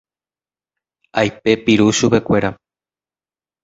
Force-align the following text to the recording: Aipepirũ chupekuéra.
Aipepirũ 1.19 1.87
chupekuéra. 1.97 2.49